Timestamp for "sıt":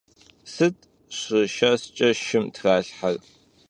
0.53-0.77